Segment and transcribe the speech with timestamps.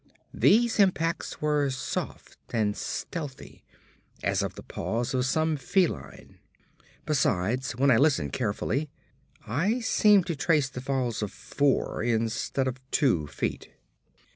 [0.33, 3.63] These impacts were soft, and stealthy,
[4.23, 6.39] as of the paws of some feline.
[7.05, 8.89] Besides, when I listened carefully,
[9.47, 13.69] I seemed to trace the falls of four instead of two feet.